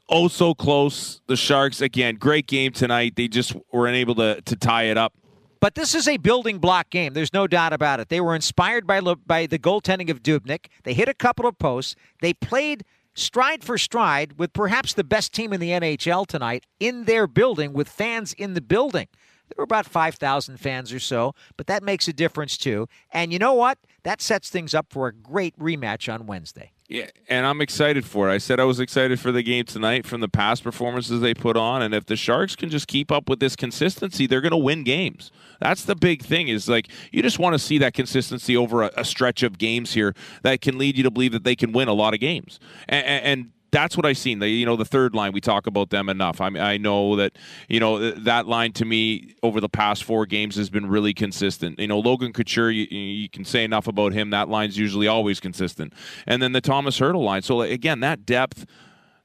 Oh, 0.10 0.28
so 0.28 0.56
close. 0.56 1.22
The 1.28 1.36
Sharks 1.36 1.82
again. 1.82 2.16
Great 2.16 2.48
game 2.48 2.72
tonight. 2.72 3.16
They 3.16 3.28
just 3.28 3.56
were 3.72 3.86
unable 3.86 4.16
to 4.16 4.42
to 4.42 4.56
tie 4.56 4.86
it 4.86 4.98
up. 4.98 5.14
But 5.60 5.76
this 5.76 5.94
is 5.94 6.08
a 6.08 6.18
building 6.18 6.58
block 6.60 6.90
game. 6.90 7.14
There's 7.14 7.34
no 7.34 7.46
doubt 7.48 7.74
about 7.74 8.00
it. 8.00 8.10
They 8.10 8.22
were 8.22 8.34
inspired 8.34 8.88
by 8.88 9.02
by 9.02 9.46
the 9.46 9.60
goaltending 9.60 10.10
of 10.10 10.24
Dubnyk. 10.24 10.66
They 10.84 10.96
hit 10.96 11.10
a 11.10 11.14
couple 11.14 11.46
of 11.46 11.60
posts. 11.60 11.96
They 12.22 12.34
played 12.34 12.84
stride 13.18 13.64
for 13.64 13.78
stride 13.78 14.38
with 14.38 14.54
perhaps 14.54 14.94
the 14.94 15.04
best 15.04 15.34
team 15.34 15.52
in 15.52 15.60
the 15.60 15.72
NHL 15.72 16.26
tonight 16.26 16.66
in 16.80 17.06
their 17.06 17.28
building 17.28 17.74
with 17.74 17.90
fans 17.90 18.34
in 18.34 18.54
the 18.54 18.62
building. 18.62 19.08
There 19.50 19.56
were 19.58 19.64
about 19.64 19.86
5,000 19.86 20.58
fans 20.58 20.94
or 20.94 21.00
so, 21.00 21.34
but 21.56 21.68
that 21.68 21.84
makes 21.84 22.08
a 22.08 22.14
difference 22.14 22.58
too. 22.58 22.88
And 23.12 23.34
you 23.34 23.40
know 23.40 23.54
what? 23.54 23.80
That 24.04 24.22
sets 24.22 24.50
things 24.50 24.74
up 24.74 24.88
for 24.90 25.08
a 25.08 25.14
great 25.14 25.58
rematch 25.58 26.14
on 26.14 26.28
Wednesday. 26.28 26.72
Yeah, 26.90 27.08
and 27.28 27.46
I'm 27.46 27.60
excited 27.60 28.06
for 28.06 28.30
it. 28.30 28.34
I 28.34 28.38
said 28.38 28.62
I 28.62 28.64
was 28.64 28.80
excited 28.80 29.20
for 29.20 29.34
the 29.34 29.44
game 29.44 29.66
tonight 29.66 30.06
from 30.06 30.22
the 30.22 30.30
past 30.30 30.64
performances 30.64 31.20
they 31.20 31.34
put 31.34 31.58
on, 31.58 31.82
and 31.82 31.94
if 31.94 32.06
the 32.06 32.16
Sharks 32.16 32.56
can 32.56 32.70
just 32.70 32.88
keep 32.88 33.12
up 33.12 33.28
with 33.28 33.42
this 33.42 33.58
consistency, 33.58 34.26
they're 34.26 34.40
going 34.40 34.52
to 34.52 34.58
win 34.58 34.86
games. 34.86 35.30
That's 35.60 35.84
the 35.84 35.98
big 35.98 36.24
thing. 36.24 36.48
Is 36.48 36.70
like 36.70 36.88
you 37.12 37.22
just 37.22 37.40
want 37.40 37.56
to 37.56 37.60
see 37.60 37.78
that 37.80 37.94
consistency 37.94 38.56
over 38.56 38.84
a, 38.84 38.92
a, 38.96 39.04
stretch 39.04 39.44
of 39.44 39.58
games 39.58 39.94
here 39.94 40.14
that 40.44 40.62
can 40.62 40.78
lead 40.78 40.98
you 40.98 41.04
to 41.04 41.12
believe 41.12 41.34
that 41.34 41.44
they 41.44 41.58
can 41.58 41.74
win 41.74 41.90
a 41.90 41.94
lot 41.94 42.14
of 42.14 42.22
games. 42.22 42.58
And, 42.88 43.06
and 43.06 43.52
that's 43.72 43.98
what 43.98 44.06
I've 44.06 44.18
seen. 44.18 44.40
The 44.40 44.50
you 44.50 44.66
know 44.66 44.76
the 44.76 44.86
third 44.86 45.14
line 45.14 45.34
we 45.34 45.42
talk 45.42 45.68
about 45.68 45.90
them 45.90 46.10
enough. 46.10 46.42
I 46.42 46.50
mean 46.50 46.64
I 46.64 46.78
know 46.78 47.16
that 47.18 47.38
you 47.68 47.80
know 47.80 48.12
that 48.12 48.48
line 48.48 48.74
to 48.74 48.86
me 48.86 49.36
over 49.44 49.60
the 49.60 49.70
past 49.70 50.04
four 50.04 50.26
games 50.26 50.56
has 50.56 50.70
been 50.70 50.88
really 50.88 51.14
consistent. 51.14 51.80
You 51.80 51.88
know 51.88 52.00
Logan 52.00 52.34
Couture, 52.34 52.72
you, 52.72 52.86
you 52.86 53.30
can 53.30 53.46
say 53.46 53.64
enough 53.64 53.88
about 53.88 54.14
him. 54.14 54.30
That 54.30 54.50
line's 54.50 54.78
usually 54.78 55.08
always 55.08 55.40
consistent. 55.40 55.94
And 56.26 56.42
then 56.42 56.52
the 56.52 56.62
Tomas 56.62 57.00
Hertl 57.00 57.24
line. 57.24 57.42
So 57.42 57.62
again, 57.62 58.00
that 58.02 58.26
depth 58.26 58.66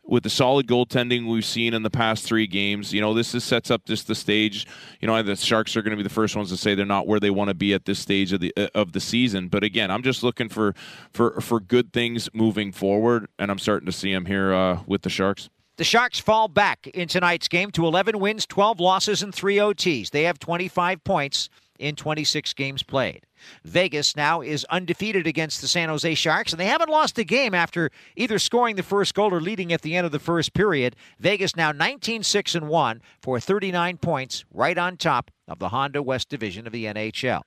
with 0.04 0.24
the 0.24 0.30
solid 0.30 0.66
goaltending 0.66 1.30
we've 1.30 1.44
seen 1.44 1.74
in 1.74 1.82
the 1.82 1.90
past 1.90 2.24
three 2.24 2.46
games, 2.46 2.92
you 2.92 3.00
know, 3.00 3.14
this 3.14 3.34
is, 3.34 3.44
sets 3.44 3.70
up 3.70 3.84
just 3.84 4.06
the 4.06 4.14
stage. 4.14 4.66
You 5.00 5.06
know, 5.06 5.22
the 5.22 5.36
Sharks 5.36 5.76
are 5.76 5.82
going 5.82 5.92
to 5.92 5.96
be 5.96 6.02
the 6.02 6.08
first 6.08 6.34
ones 6.34 6.50
to 6.50 6.56
say 6.56 6.74
they're 6.74 6.84
not 6.84 7.06
where 7.06 7.20
they 7.20 7.30
want 7.30 7.48
to 7.48 7.54
be 7.54 7.72
at 7.72 7.84
this 7.84 7.98
stage 7.98 8.32
of 8.32 8.40
the 8.40 8.52
uh, 8.56 8.68
of 8.74 8.92
the 8.92 9.00
season. 9.00 9.48
But 9.48 9.64
again, 9.64 9.90
I'm 9.90 10.02
just 10.02 10.22
looking 10.22 10.48
for 10.48 10.74
for 11.12 11.40
for 11.40 11.60
good 11.60 11.92
things 11.92 12.28
moving 12.32 12.72
forward, 12.72 13.28
and 13.38 13.50
I'm 13.50 13.58
starting 13.58 13.86
to 13.86 13.92
see 13.92 14.12
them 14.12 14.26
here 14.26 14.52
uh, 14.52 14.80
with 14.86 15.02
the 15.02 15.10
Sharks. 15.10 15.50
The 15.76 15.84
Sharks 15.84 16.18
fall 16.18 16.48
back 16.48 16.86
in 16.88 17.08
tonight's 17.08 17.48
game 17.48 17.70
to 17.72 17.86
11 17.86 18.18
wins, 18.18 18.44
12 18.46 18.78
losses, 18.78 19.22
and 19.22 19.34
three 19.34 19.56
OTs. 19.56 20.10
They 20.10 20.24
have 20.24 20.38
25 20.38 21.02
points 21.02 21.48
in 21.82 21.96
26 21.96 22.52
games 22.54 22.82
played. 22.82 23.26
Vegas 23.64 24.16
now 24.16 24.40
is 24.40 24.64
undefeated 24.70 25.26
against 25.26 25.60
the 25.60 25.68
San 25.68 25.88
Jose 25.88 26.14
Sharks, 26.14 26.52
and 26.52 26.60
they 26.60 26.66
haven't 26.66 26.88
lost 26.88 27.18
a 27.18 27.24
game 27.24 27.54
after 27.54 27.90
either 28.16 28.38
scoring 28.38 28.76
the 28.76 28.82
first 28.82 29.14
goal 29.14 29.34
or 29.34 29.40
leading 29.40 29.72
at 29.72 29.82
the 29.82 29.96
end 29.96 30.06
of 30.06 30.12
the 30.12 30.20
first 30.20 30.54
period. 30.54 30.94
Vegas 31.18 31.56
now 31.56 31.72
19 31.72 32.22
6 32.22 32.54
and 32.54 32.68
1 32.68 33.02
for 33.20 33.40
39 33.40 33.98
points, 33.98 34.44
right 34.52 34.78
on 34.78 34.96
top 34.96 35.30
of 35.48 35.58
the 35.58 35.70
Honda 35.70 36.02
West 36.02 36.28
Division 36.28 36.66
of 36.66 36.72
the 36.72 36.84
NHL. 36.84 37.42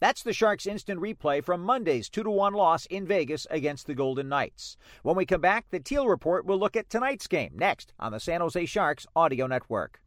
That's 0.00 0.22
the 0.22 0.32
Sharks 0.32 0.66
instant 0.66 1.00
replay 1.00 1.42
from 1.42 1.60
Monday's 1.60 2.08
2 2.08 2.28
1 2.28 2.54
loss 2.54 2.86
in 2.86 3.06
Vegas 3.06 3.46
against 3.50 3.86
the 3.86 3.94
Golden 3.94 4.28
Knights. 4.28 4.76
When 5.02 5.16
we 5.16 5.26
come 5.26 5.40
back, 5.40 5.66
the 5.70 5.80
Teal 5.80 6.06
Report 6.08 6.44
will 6.44 6.58
look 6.58 6.76
at 6.76 6.90
tonight's 6.90 7.26
game 7.26 7.52
next 7.56 7.92
on 7.98 8.12
the 8.12 8.20
San 8.20 8.40
Jose 8.40 8.64
Sharks 8.66 9.06
Audio 9.16 9.46
Network. 9.46 10.00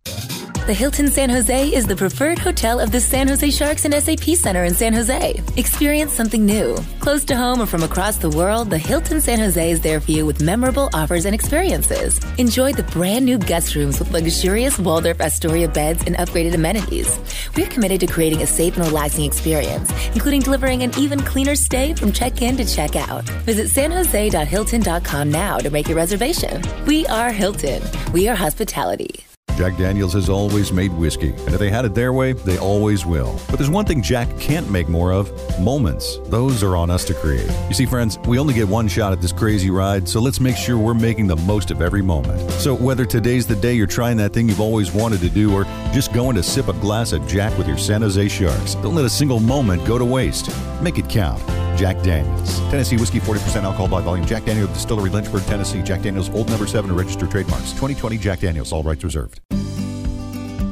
The 0.68 0.75
Hilton 0.75 1.08
San 1.08 1.32
Jose 1.32 1.74
is 1.74 1.88
the 1.88 1.96
preferred 1.96 2.38
hotel 2.38 2.80
of 2.80 2.91
the 2.91 3.00
San 3.00 3.27
Jose 3.27 3.50
Sharks 3.50 3.84
and 3.84 3.96
SAP 3.96 4.36
Center 4.36 4.63
in 4.63 4.75
San 4.75 4.94
Jose. 4.94 5.41
Experience 5.58 6.13
something 6.13 6.46
new. 6.46 6.77
Close 7.00 7.25
to 7.25 7.36
home 7.36 7.63
or 7.63 7.65
from 7.65 7.82
across 7.82 8.18
the 8.18 8.30
world, 8.30 8.70
the 8.70 8.77
Hilton 8.77 9.20
San 9.22 9.39
Jose 9.39 9.72
is 9.72 9.82
there 9.82 10.00
for 10.00 10.12
you 10.12 10.24
with 10.24 10.39
memorable 10.39 10.91
offers 10.94 11.25
and 11.25 11.34
experiences. 11.34 12.22
Enjoy 12.38 12.74
the 12.74 12.84
brand 12.84 13.25
new 13.25 13.39
guest 13.39 13.74
rooms 13.74 13.98
with 13.98 14.12
luxurious 14.12 14.77
Waldorf 14.77 15.20
Astoria 15.20 15.68
beds 15.68 16.03
and 16.06 16.15
upgraded 16.18 16.53
amenities. 16.53 17.20
We're 17.58 17.65
committed 17.65 18.00
to 18.01 18.08
creating 18.08 18.44
a 18.44 18.48
safe 18.48 18.77
and 18.77 18.86
relaxing 18.86 19.25
experience, 19.25 19.91
including 20.13 20.41
delivering 20.41 20.84
an 20.84 20.91
even 20.96 21.22
cleaner 21.22 21.56
stay 21.56 21.96
from 21.96 22.12
check-in 22.12 22.56
to 22.58 22.65
check-out. 22.65 23.24
Visit 23.46 23.65
sanjose.hilton.com 23.65 25.32
now 25.32 25.58
to 25.58 25.72
make 25.72 25.88
your 25.88 25.98
reservation. 25.98 26.62
We 26.86 27.08
are 27.08 27.32
Hilton. 27.32 27.82
We 28.13 28.27
are 28.27 28.36
hospitality. 28.36 29.25
Jack 29.62 29.77
Daniels 29.77 30.13
has 30.13 30.27
always 30.27 30.74
made 30.74 30.91
whiskey, 30.91 31.30
and 31.30 31.50
if 31.53 31.60
they 31.60 31.70
had 31.70 31.86
it 31.86 31.94
their 31.94 32.13
way, 32.13 32.34
they 32.34 32.58
always 32.58 33.06
will. 33.06 33.39
But 33.48 33.58
there's 33.58 33.70
one 33.70 33.86
thing 33.86 34.01
Jack 34.01 34.27
can't 34.39 34.68
make 34.72 34.89
more 34.89 35.12
of 35.12 35.32
moments. 35.60 36.18
Those 36.30 36.63
are 36.63 36.75
on 36.75 36.89
us 36.89 37.06
to 37.06 37.13
create. 37.13 37.48
You 37.68 37.75
see, 37.75 37.86
friends, 37.86 38.18
we 38.25 38.39
only 38.39 38.56
get 38.56 38.68
one 38.68 38.88
shot 38.88 39.13
at 39.13 39.22
this 39.22 39.32
crazy 39.32 39.70
ride, 39.70 40.10
so 40.10 40.20
let's 40.20 40.39
make 40.39 40.58
sure 40.58 40.80
we're 40.80 40.96
making 40.96 41.27
the 41.27 41.36
most 41.36 41.70
of 41.70 41.80
every 41.80 42.01
moment. 42.01 42.50
So 42.53 42.74
whether 42.74 43.06
today's 43.06 43.46
the 43.46 43.56
day 43.56 43.75
you're 43.75 43.86
trying 43.86 44.18
that 44.18 44.34
thing 44.34 44.50
you've 44.50 44.60
always 44.60 44.91
wanted 44.91 45.20
to 45.20 45.30
do, 45.30 45.53
or 45.53 45.65
just 45.94 46.12
going 46.12 46.36
to 46.38 46.41
sip 46.41 46.68
a 46.68 46.74
glass 46.74 47.12
of 47.12 47.27
Jack 47.27 47.56
with 47.56 47.68
your 47.68 47.77
San 47.77 48.01
Jose 48.01 48.30
Sharks, 48.30 48.74
don't 48.74 48.96
let 48.96 49.06
a 49.06 49.10
single 49.12 49.39
moment 49.39 49.86
go 49.86 50.00
to 50.00 50.06
waste. 50.06 50.50
Make 50.82 50.98
it 50.98 51.08
count. 51.08 51.39
Jack 51.82 52.00
Daniels. 52.04 52.60
Tennessee 52.70 52.96
whiskey, 52.96 53.20
40% 53.20 53.64
alcohol 53.64 53.88
by 53.88 54.02
volume. 54.02 54.24
Jack 54.24 54.46
Daniels 54.46 54.70
Distillery, 54.70 55.10
Lynchburg, 55.10 55.42
Tennessee. 55.46 55.82
Jack 55.82 56.04
Daniels, 56.04 56.30
old 56.30 56.48
number 56.48 56.68
7, 56.68 56.96
registered 56.96 57.32
trademarks. 57.32 57.72
2020 57.72 58.20
Jack 58.20 58.42
Daniels, 58.42 58.72
all 58.72 58.84
rights 58.84 59.04
reserved. 59.04 59.42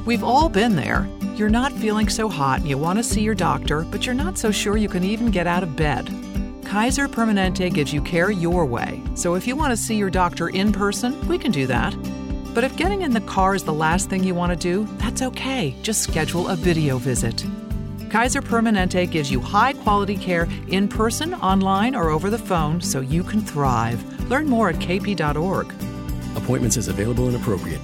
We've 0.06 0.24
all 0.24 0.50
been 0.50 0.76
there. 0.76 1.10
You're 1.34 1.50
not 1.50 1.74
feeling 1.74 2.10
so 2.10 2.30
hot 2.30 2.60
and 2.60 2.70
you 2.70 2.78
want 2.78 3.00
to 3.00 3.04
see 3.04 3.22
your 3.22 3.34
doctor, 3.34 3.88
but 3.90 4.06
you're 4.06 4.14
not 4.14 4.38
so 4.38 4.52
sure 4.52 4.78
you 4.78 4.88
can 4.88 5.04
even 5.04 5.32
get 5.32 5.48
out 5.48 5.64
of 5.64 5.76
bed. 5.76 6.08
Kaiser 6.64 7.08
Permanente 7.08 7.74
gives 7.74 7.92
you 7.92 8.04
care 8.04 8.30
your 8.30 8.68
way. 8.68 9.02
So 9.16 9.34
if 9.34 9.48
you 9.48 9.56
want 9.56 9.72
to 9.72 9.78
see 9.78 9.96
your 9.96 10.12
doctor 10.12 10.50
in 10.50 10.72
person, 10.72 11.28
we 11.28 11.40
can 11.40 11.50
do 11.52 11.66
that. 11.66 11.96
But 12.54 12.64
if 12.64 12.78
getting 12.78 13.02
in 13.02 13.14
the 13.14 13.22
car 13.22 13.56
is 13.56 13.64
the 13.64 13.74
last 13.74 14.12
thing 14.12 14.24
you 14.24 14.36
want 14.36 14.52
to 14.52 14.56
do, 14.56 14.86
that's 15.00 15.24
okay. 15.24 15.76
Just 15.82 16.04
schedule 16.04 16.50
a 16.50 16.56
video 16.56 17.00
visit. 17.00 17.44
Kaiser 18.10 18.42
Permanente 18.42 19.10
gives 19.10 19.32
you 19.32 19.40
high 19.40 19.74
quality 19.74 20.18
care 20.18 20.48
in 20.68 20.88
person, 20.88 21.34
online, 21.36 21.96
or 21.96 22.10
over 22.10 22.30
the 22.30 22.38
phone 22.38 22.82
so 22.82 23.02
you 23.02 23.24
can 23.24 23.42
thrive. 23.42 24.04
Learn 24.30 24.48
more 24.48 24.70
at 24.70 24.76
kp.org. 24.76 25.68
Appointments 26.36 26.78
as 26.78 26.88
available 26.88 27.28
and 27.28 27.36
appropriate. 27.36 27.82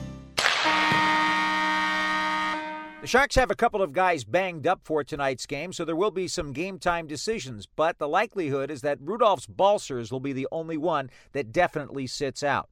The 3.05 3.09
Sharks 3.09 3.35
have 3.35 3.51
a 3.51 3.55
couple 3.55 3.83
of 3.83 3.93
guys 3.93 4.23
banged 4.23 4.65
up 4.65 4.81
for 4.83 5.03
tonight's 5.03 5.45
game, 5.45 5.71
so 5.71 5.85
there 5.85 5.95
will 5.95 6.09
be 6.09 6.27
some 6.27 6.53
game 6.53 6.79
time 6.79 7.05
decisions, 7.05 7.67
but 7.67 7.99
the 7.99 8.07
likelihood 8.07 8.71
is 8.71 8.81
that 8.81 8.99
Rudolfs 8.99 9.47
Balcers 9.47 10.11
will 10.11 10.19
be 10.19 10.33
the 10.33 10.47
only 10.51 10.75
one 10.75 11.11
that 11.33 11.51
definitely 11.51 12.07
sits 12.07 12.41
out. 12.41 12.67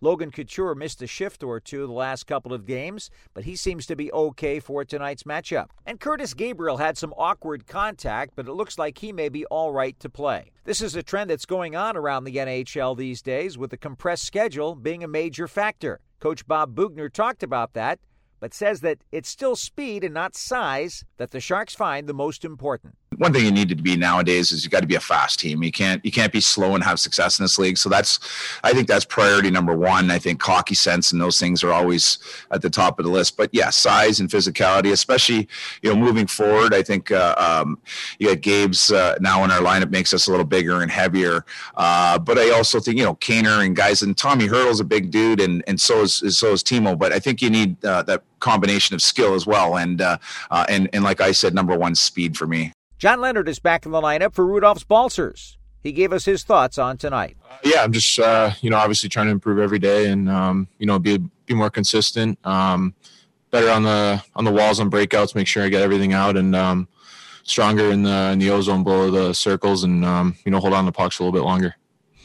Logan 0.00 0.30
Couture 0.30 0.74
missed 0.74 1.02
a 1.02 1.06
shift 1.06 1.42
or 1.42 1.60
two 1.60 1.86
the 1.86 1.92
last 1.92 2.26
couple 2.26 2.52
of 2.52 2.66
games, 2.66 3.10
but 3.34 3.44
he 3.44 3.56
seems 3.56 3.86
to 3.86 3.96
be 3.96 4.12
okay 4.12 4.60
for 4.60 4.84
tonight's 4.84 5.24
matchup. 5.24 5.68
And 5.86 6.00
Curtis 6.00 6.34
Gabriel 6.34 6.76
had 6.76 6.98
some 6.98 7.14
awkward 7.16 7.66
contact, 7.66 8.32
but 8.36 8.46
it 8.46 8.52
looks 8.52 8.78
like 8.78 8.98
he 8.98 9.12
may 9.12 9.28
be 9.28 9.44
all 9.46 9.72
right 9.72 9.98
to 10.00 10.08
play. 10.08 10.52
This 10.64 10.82
is 10.82 10.94
a 10.94 11.02
trend 11.02 11.30
that's 11.30 11.46
going 11.46 11.74
on 11.76 11.96
around 11.96 12.24
the 12.24 12.36
NHL 12.36 12.96
these 12.96 13.22
days, 13.22 13.58
with 13.58 13.70
the 13.70 13.76
compressed 13.76 14.24
schedule 14.24 14.74
being 14.74 15.02
a 15.02 15.08
major 15.08 15.48
factor. 15.48 16.00
Coach 16.20 16.46
Bob 16.46 16.74
Boughner 16.74 17.12
talked 17.12 17.42
about 17.42 17.74
that 17.74 18.00
but 18.40 18.54
says 18.54 18.80
that 18.80 18.98
it's 19.12 19.28
still 19.28 19.56
speed 19.56 20.04
and 20.04 20.14
not 20.14 20.36
size 20.36 21.04
that 21.16 21.30
the 21.30 21.40
Sharks 21.40 21.74
find 21.74 22.06
the 22.06 22.14
most 22.14 22.44
important. 22.44 22.96
One 23.18 23.32
thing 23.32 23.44
you 23.44 23.50
need 23.50 23.68
to 23.68 23.74
be 23.74 23.96
nowadays 23.96 24.52
is 24.52 24.64
you 24.64 24.70
got 24.70 24.80
to 24.80 24.86
be 24.86 24.94
a 24.94 25.00
fast 25.00 25.40
team. 25.40 25.62
You 25.62 25.72
can't 25.72 26.04
you 26.04 26.12
can't 26.12 26.32
be 26.32 26.40
slow 26.40 26.74
and 26.74 26.84
have 26.84 27.00
success 27.00 27.38
in 27.38 27.44
this 27.44 27.58
league. 27.58 27.76
So 27.76 27.88
that's 27.88 28.20
I 28.62 28.72
think 28.72 28.86
that's 28.86 29.04
priority 29.04 29.50
number 29.50 29.76
one. 29.76 30.10
I 30.10 30.18
think 30.18 30.40
hockey 30.40 30.74
sense 30.74 31.12
and 31.12 31.20
those 31.20 31.38
things 31.38 31.64
are 31.64 31.72
always 31.72 32.18
at 32.52 32.62
the 32.62 32.70
top 32.70 32.98
of 32.98 33.04
the 33.04 33.10
list. 33.10 33.36
But 33.36 33.50
yeah, 33.52 33.70
size 33.70 34.20
and 34.20 34.30
physicality, 34.30 34.92
especially 34.92 35.48
you 35.82 35.90
know 35.90 35.96
moving 35.96 36.26
forward. 36.26 36.72
I 36.72 36.82
think 36.82 37.10
uh, 37.10 37.34
um, 37.36 37.78
you 38.18 38.28
got 38.28 38.40
Gabe's 38.40 38.92
uh, 38.92 39.16
now 39.20 39.44
in 39.44 39.50
our 39.50 39.60
lineup 39.60 39.90
makes 39.90 40.14
us 40.14 40.28
a 40.28 40.30
little 40.30 40.46
bigger 40.46 40.82
and 40.82 40.90
heavier. 40.90 41.44
Uh, 41.76 42.18
but 42.18 42.38
I 42.38 42.50
also 42.50 42.78
think 42.78 42.98
you 42.98 43.04
know 43.04 43.16
Kaner 43.16 43.66
and 43.66 43.74
guys 43.74 44.02
and 44.02 44.16
Tommy 44.16 44.46
Hertl's 44.46 44.80
a 44.80 44.84
big 44.84 45.10
dude 45.10 45.40
and 45.40 45.64
and 45.66 45.80
so 45.80 46.02
is 46.02 46.38
so 46.38 46.52
is 46.52 46.62
Timo. 46.62 46.96
But 46.96 47.12
I 47.12 47.18
think 47.18 47.42
you 47.42 47.50
need 47.50 47.84
uh, 47.84 48.02
that 48.04 48.22
combination 48.40 48.94
of 48.94 49.02
skill 49.02 49.34
as 49.34 49.46
well. 49.46 49.76
And 49.76 50.00
uh, 50.00 50.18
uh, 50.50 50.64
and 50.68 50.88
and 50.92 51.04
like 51.04 51.20
I 51.20 51.32
said, 51.32 51.54
number 51.54 51.76
one, 51.76 51.94
speed 51.94 52.36
for 52.36 52.46
me. 52.46 52.72
John 52.98 53.20
Leonard 53.20 53.48
is 53.48 53.60
back 53.60 53.86
in 53.86 53.92
the 53.92 54.00
lineup 54.00 54.34
for 54.34 54.44
Rudolfs 54.44 54.86
Balcers. 54.86 55.56
He 55.82 55.92
gave 55.92 56.12
us 56.12 56.24
his 56.24 56.42
thoughts 56.42 56.78
on 56.78 56.98
tonight. 56.98 57.36
Uh, 57.48 57.56
yeah, 57.64 57.82
I'm 57.84 57.92
just 57.92 58.18
uh, 58.18 58.50
you 58.60 58.70
know 58.70 58.76
obviously 58.76 59.08
trying 59.08 59.26
to 59.26 59.32
improve 59.32 59.58
every 59.58 59.78
day 59.78 60.10
and 60.10 60.28
um, 60.28 60.68
you 60.78 60.86
know 60.86 60.98
be 60.98 61.18
be 61.46 61.54
more 61.54 61.70
consistent, 61.70 62.38
um, 62.44 62.94
better 63.50 63.70
on 63.70 63.84
the 63.84 64.22
on 64.34 64.44
the 64.44 64.52
walls 64.52 64.80
on 64.80 64.90
breakouts, 64.90 65.34
make 65.34 65.46
sure 65.46 65.62
I 65.64 65.68
get 65.68 65.82
everything 65.82 66.12
out 66.12 66.36
and. 66.36 66.54
Um, 66.54 66.88
stronger 67.44 67.90
in 67.90 68.02
the 68.02 68.30
in 68.32 68.38
the 68.38 68.50
ozone 68.50 68.84
below 68.84 69.10
the 69.10 69.32
circles 69.32 69.82
and 69.82 70.04
um, 70.04 70.36
you 70.44 70.52
know 70.52 70.60
hold 70.60 70.74
on 70.74 70.84
to 70.84 70.92
pucks 70.92 71.18
a 71.18 71.22
little 71.22 71.32
bit 71.32 71.44
longer. 71.44 71.74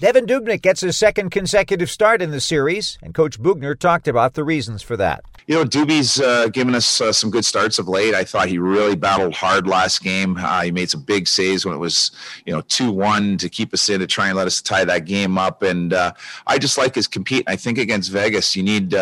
Devan 0.01 0.27
Dubnyk 0.27 0.62
gets 0.62 0.82
his 0.82 0.98
second 0.98 1.30
consecutive 1.30 1.89
start 1.89 2.22
in 2.22 2.32
the 2.32 2.42
series, 2.42 2.98
and 3.01 3.13
Coach 3.13 3.42
Boughner 3.42 3.74
talked 3.74 4.08
about 4.08 4.34
the 4.34 4.44
reasons 4.44 4.82
for 4.82 4.98
that. 4.98 5.24
You 5.46 5.56
know, 5.56 5.66
Doobie's 5.66 6.22
uh, 6.22 6.48
given 6.48 6.74
us 6.74 7.02
uh, 7.02 7.12
some 7.12 7.30
good 7.30 7.44
starts 7.44 7.78
of 7.78 7.88
late. 7.88 8.14
I 8.14 8.24
thought 8.24 8.48
he 8.48 8.58
really 8.58 8.96
battled 8.96 9.34
hard 9.34 9.68
last 9.68 10.02
game. 10.02 10.38
Uh, 10.38 10.62
he 10.62 10.72
made 10.72 10.90
some 10.90 11.02
big 11.02 11.28
saves 11.28 11.66
when 11.66 11.76
it 11.76 11.80
was, 11.80 12.12
you 12.46 12.54
know, 12.54 12.62
2 12.62 12.92
1 12.92 13.38
to 13.38 13.50
keep 13.50 13.74
us 13.74 13.90
in 13.90 14.00
to 14.00 14.08
try 14.08 14.28
and 14.28 14.38
let 14.38 14.48
us 14.48 14.62
tie 14.62 14.86
that 14.86 15.06
game 15.06 15.38
up. 15.38 15.62
And 15.62 15.94
uh, 15.94 16.14
I 16.48 16.58
just 16.58 16.78
like 16.78 16.96
his 16.96 17.08
compete. 17.08 17.44
I 17.48 17.58
think 17.58 17.78
against 17.78 18.12
Vegas, 18.12 18.56
you 18.56 18.64
need, 18.64 18.96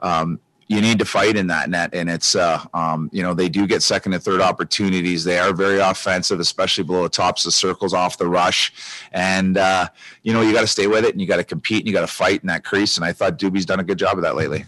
um, 0.00 0.40
you 0.66 0.80
need 0.80 0.98
to 0.98 1.04
fight 1.04 1.36
in 1.36 1.46
that 1.48 1.70
net. 1.70 1.90
And 1.92 2.08
it's, 2.10 2.34
uh, 2.34 2.64
um, 2.74 3.08
you 3.12 3.22
know, 3.22 3.34
they 3.34 3.48
do 3.48 3.66
get 3.66 3.82
second 3.82 4.14
and 4.14 4.22
third 4.22 4.40
opportunities. 4.40 5.22
They 5.22 5.38
are 5.38 5.52
very 5.52 5.78
offensive, 5.78 6.40
especially 6.40 6.84
below 6.84 7.04
the 7.04 7.08
tops 7.08 7.46
of 7.46 7.54
circles 7.54 7.94
off 7.94 8.18
the 8.18 8.26
rush. 8.26 8.72
And, 9.12 9.58
uh, 9.58 9.88
you 10.22 10.32
know, 10.32 10.40
you 10.40 10.52
got 10.52 10.62
to 10.62 10.66
stay 10.66 10.86
with 10.86 11.04
it 11.04 11.12
and 11.12 11.20
you 11.20 11.26
got 11.26 11.36
to 11.36 11.44
compete 11.44 11.80
and 11.80 11.86
you 11.86 11.92
got 11.92 12.00
to 12.00 12.06
fight 12.06 12.40
in 12.40 12.48
that 12.48 12.64
crease. 12.64 12.96
And 12.96 13.04
I 13.04 13.12
thought 13.12 13.38
Doobie's 13.38 13.66
done 13.66 13.80
a 13.80 13.84
good 13.84 13.98
job 13.98 14.16
of 14.16 14.24
that 14.24 14.34
lately. 14.34 14.64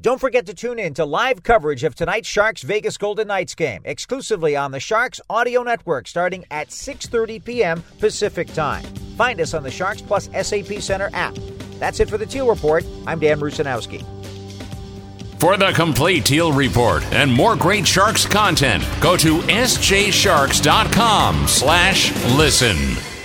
Don't 0.00 0.20
forget 0.20 0.46
to 0.46 0.54
tune 0.54 0.78
in 0.78 0.94
to 0.94 1.04
live 1.04 1.42
coverage 1.42 1.82
of 1.82 1.96
tonight's 1.96 2.28
Sharks 2.28 2.62
Vegas 2.62 2.96
Golden 2.96 3.26
Knights 3.26 3.56
game 3.56 3.80
exclusively 3.84 4.54
on 4.54 4.70
the 4.70 4.78
Sharks 4.78 5.20
Audio 5.28 5.64
Network 5.64 6.06
starting 6.06 6.44
at 6.52 6.68
6:30 6.68 7.44
p.m. 7.44 7.82
Pacific 7.98 8.46
Time. 8.52 8.84
Find 9.16 9.40
us 9.40 9.54
on 9.54 9.64
the 9.64 9.72
Sharks 9.72 10.00
Plus 10.00 10.30
SAP 10.40 10.80
Center 10.80 11.10
app. 11.14 11.34
That's 11.80 11.98
it 11.98 12.08
for 12.08 12.16
the 12.16 12.26
Teal 12.26 12.48
Report. 12.48 12.84
I'm 13.08 13.18
Dan 13.18 13.40
Rusanowsky. 13.40 14.04
For 15.40 15.56
the 15.56 15.72
complete 15.72 16.24
Teal 16.24 16.52
Report 16.52 17.02
and 17.12 17.32
more 17.32 17.56
great 17.56 17.86
Sharks 17.86 18.24
content, 18.24 18.86
go 19.00 19.16
to 19.16 19.40
sjsharks.com 19.40 21.48
slash 21.48 22.12
listen. 22.36 23.17